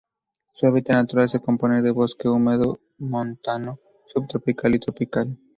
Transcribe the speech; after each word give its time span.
Su 0.51 0.65
hábitat 0.65 0.95
natural 0.95 1.29
se 1.29 1.39
compone 1.39 1.83
de 1.83 1.91
bosque 1.91 2.27
húmedo 2.27 2.79
montano 2.97 3.77
subtropical 4.07 4.73
y 4.73 4.79
tropical. 4.79 5.37